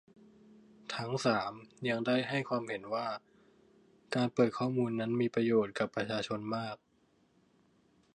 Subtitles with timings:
[0.95, 1.51] ทั้ง สาม
[1.89, 3.07] ยังได้ให้ความเห็นว่า
[4.15, 6.75] การเปิดข้อมูลนั้นมีประโยชน์ กับ ประชาชนมาก